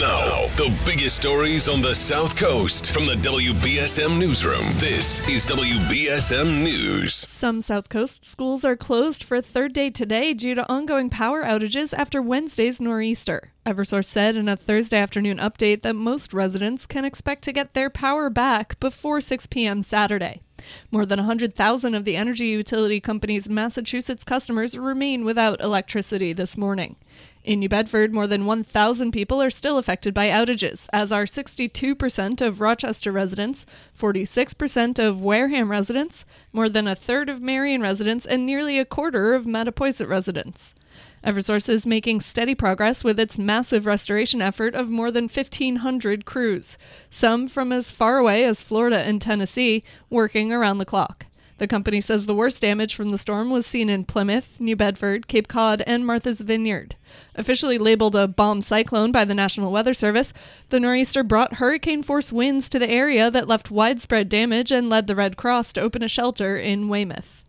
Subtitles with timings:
[0.00, 4.64] Now, the biggest stories on the South Coast from the WBSM Newsroom.
[4.76, 7.12] This is WBSM News.
[7.14, 11.44] Some South Coast schools are closed for a third day today due to ongoing power
[11.44, 13.52] outages after Wednesday's nor'easter.
[13.66, 17.90] Eversource said in a Thursday afternoon update that most residents can expect to get their
[17.90, 19.82] power back before 6 p.m.
[19.82, 20.40] Saturday.
[20.90, 26.96] More than 100,000 of the energy utility company's Massachusetts customers remain without electricity this morning.
[27.44, 32.40] In New Bedford, more than 1,000 people are still affected by outages, as are 62%
[32.40, 33.66] of Rochester residents,
[33.98, 39.34] 46% of Wareham residents, more than a third of Marion residents, and nearly a quarter
[39.34, 40.72] of Mattapoisett residents.
[41.24, 46.78] Eversource is making steady progress with its massive restoration effort of more than 1,500 crews,
[47.10, 51.26] some from as far away as Florida and Tennessee, working around the clock.
[51.62, 55.28] The company says the worst damage from the storm was seen in Plymouth, New Bedford,
[55.28, 56.96] Cape Cod, and Martha's Vineyard.
[57.36, 60.32] Officially labeled a bomb cyclone by the National Weather Service,
[60.70, 65.06] the nor'easter brought hurricane force winds to the area that left widespread damage and led
[65.06, 67.41] the Red Cross to open a shelter in Weymouth.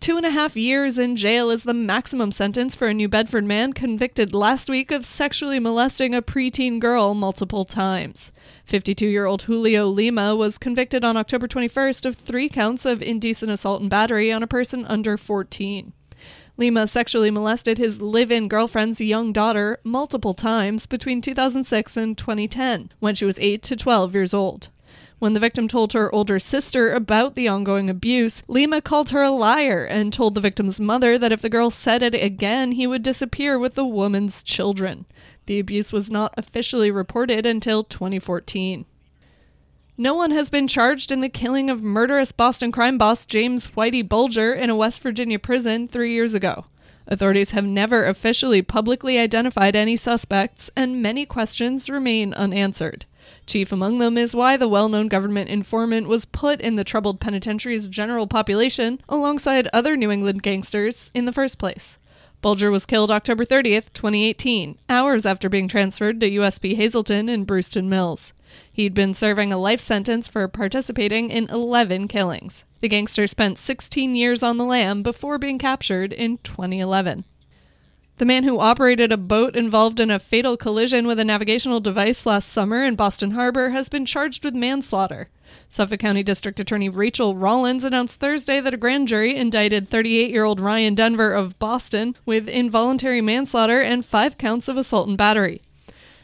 [0.00, 3.44] Two and a half years in jail is the maximum sentence for a New Bedford
[3.44, 8.32] man convicted last week of sexually molesting a preteen girl multiple times.
[8.64, 13.52] 52 year old Julio Lima was convicted on October 21st of three counts of indecent
[13.52, 15.92] assault and battery on a person under 14.
[16.56, 22.90] Lima sexually molested his live in girlfriend's young daughter multiple times between 2006 and 2010,
[23.00, 24.70] when she was 8 to 12 years old.
[25.20, 29.30] When the victim told her older sister about the ongoing abuse, Lima called her a
[29.30, 33.02] liar and told the victim's mother that if the girl said it again, he would
[33.02, 35.04] disappear with the woman's children.
[35.44, 38.86] The abuse was not officially reported until 2014.
[39.98, 44.08] No one has been charged in the killing of murderous Boston crime boss James Whitey
[44.08, 46.64] Bulger in a West Virginia prison three years ago.
[47.06, 53.04] Authorities have never officially publicly identified any suspects, and many questions remain unanswered.
[53.46, 57.20] Chief among them is why the well known government informant was put in the troubled
[57.20, 61.98] penitentiary's general population alongside other New England gangsters in the first place.
[62.42, 67.88] Bulger was killed October 30th, 2018, hours after being transferred to USP Hazleton in Bruceton
[67.88, 68.32] Mills.
[68.72, 72.64] He'd been serving a life sentence for participating in 11 killings.
[72.80, 77.24] The gangster spent 16 years on the lam before being captured in 2011.
[78.20, 82.26] The man who operated a boat involved in a fatal collision with a navigational device
[82.26, 85.30] last summer in Boston Harbor has been charged with manslaughter.
[85.70, 90.44] Suffolk County District Attorney Rachel Rollins announced Thursday that a grand jury indicted 38 year
[90.44, 95.62] old Ryan Denver of Boston with involuntary manslaughter and five counts of assault and battery.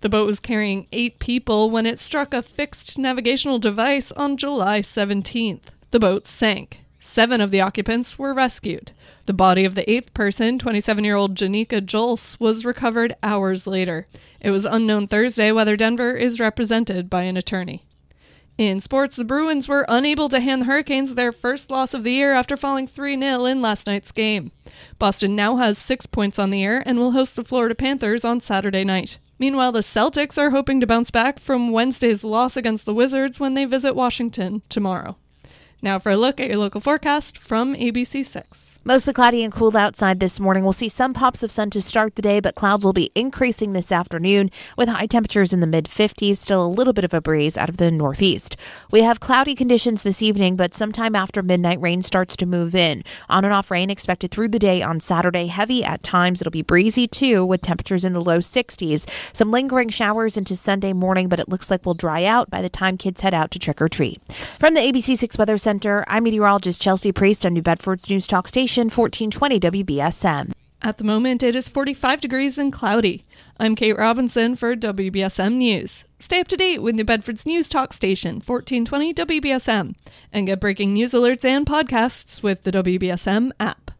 [0.00, 4.82] The boat was carrying eight people when it struck a fixed navigational device on July
[4.82, 5.62] 17th.
[5.90, 6.84] The boat sank.
[7.02, 8.92] Seven of the occupants were rescued.
[9.24, 14.06] The body of the eighth person, 27 year old Jeanica Julce, was recovered hours later.
[14.38, 17.86] It was unknown Thursday whether Denver is represented by an attorney.
[18.58, 22.12] In sports, the Bruins were unable to hand the Hurricanes their first loss of the
[22.12, 24.52] year after falling 3 0 in last night's game.
[24.98, 28.42] Boston now has six points on the year and will host the Florida Panthers on
[28.42, 29.16] Saturday night.
[29.38, 33.54] Meanwhile, the Celtics are hoping to bounce back from Wednesday's loss against the Wizards when
[33.54, 35.16] they visit Washington tomorrow.
[35.82, 38.70] Now for a look at your local forecast from ABC6.
[38.82, 40.62] Mostly cloudy and cool outside this morning.
[40.62, 43.74] We'll see some pops of sun to start the day, but clouds will be increasing
[43.74, 47.20] this afternoon with high temperatures in the mid 50s, still a little bit of a
[47.20, 48.56] breeze out of the northeast.
[48.90, 53.04] We have cloudy conditions this evening, but sometime after midnight, rain starts to move in.
[53.28, 56.40] On and off rain expected through the day on Saturday, heavy at times.
[56.40, 59.06] It'll be breezy too, with temperatures in the low 60s.
[59.34, 62.70] Some lingering showers into Sunday morning, but it looks like we'll dry out by the
[62.70, 64.22] time kids head out to trick or treat.
[64.58, 68.90] From the ABC6 Weather Center, I'm meteorologist Chelsea Priest on New Bedford's News Talk Station.
[68.90, 70.50] 1420 WBSM.
[70.82, 73.24] At the moment, it is 45 degrees and cloudy.
[73.56, 76.04] I'm Kate Robinson for WBSM News.
[76.18, 79.94] Stay up to date with New Bedford's News Talk Station, 1420 WBSM,
[80.32, 83.92] and get breaking news alerts and podcasts with the WBSM app.